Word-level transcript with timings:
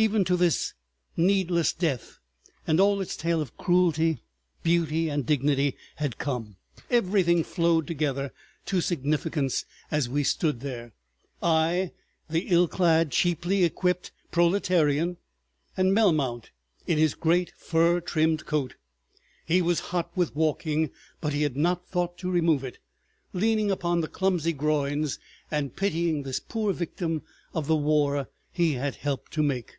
Even 0.00 0.22
to 0.26 0.36
this 0.36 0.74
needless 1.16 1.72
death 1.72 2.20
and 2.68 2.78
all 2.78 3.00
its 3.00 3.16
tale 3.16 3.40
of 3.40 3.56
cruelty, 3.56 4.20
beauty 4.62 5.08
and 5.08 5.26
dignity 5.26 5.76
had 5.96 6.18
come. 6.18 6.54
Everything 6.88 7.42
flowed 7.42 7.88
together 7.88 8.32
to 8.66 8.80
significance 8.80 9.64
as 9.90 10.08
we 10.08 10.22
stood 10.22 10.60
there, 10.60 10.92
I, 11.42 11.90
the 12.30 12.46
ill 12.46 12.68
clad, 12.68 13.10
cheaply 13.10 13.64
equipped 13.64 14.12
proletarian, 14.30 15.16
and 15.76 15.90
Melmount 15.90 16.50
in 16.86 16.96
his 16.96 17.16
great 17.16 17.50
fur 17.56 18.00
trimmed 18.00 18.46
coat—he 18.46 19.60
was 19.60 19.80
hot 19.90 20.16
with 20.16 20.32
walking 20.36 20.90
but 21.20 21.32
he 21.32 21.42
had 21.42 21.56
not 21.56 21.88
thought 21.88 22.16
to 22.18 22.30
remove 22.30 22.62
it—leaning 22.62 23.72
upon 23.72 24.00
the 24.00 24.06
clumsy 24.06 24.52
groins 24.52 25.18
and 25.50 25.74
pitying 25.74 26.22
this 26.22 26.38
poor 26.38 26.72
victim 26.72 27.22
of 27.52 27.66
the 27.66 27.74
war 27.74 28.28
he 28.52 28.74
had 28.74 28.94
helped 28.94 29.32
to 29.32 29.42
make. 29.42 29.78